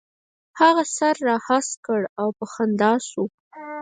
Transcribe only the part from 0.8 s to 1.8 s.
سر را هسک